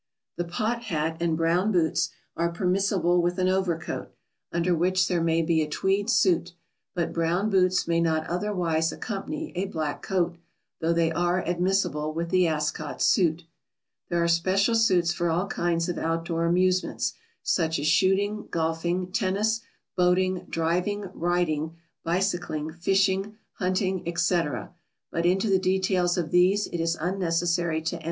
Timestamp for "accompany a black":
8.91-10.01